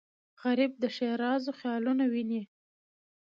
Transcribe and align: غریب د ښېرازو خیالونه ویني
غریب 0.41 0.71
د 0.81 0.83
ښېرازو 0.95 1.51
خیالونه 1.59 2.03
ویني 2.13 2.41